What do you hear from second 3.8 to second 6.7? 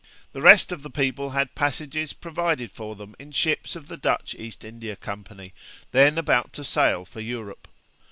the Dutch East India Company, then about to